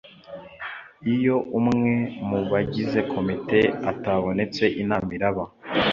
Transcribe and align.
iyo 1.13 1.35
umwe 1.59 1.93
mu 2.27 2.39
bagize 2.51 2.99
komite 3.13 3.59
atabonetse 3.91 4.63
inama 4.81 5.09
iraba 5.17 5.43